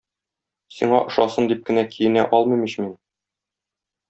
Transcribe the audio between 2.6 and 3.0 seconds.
ич мин!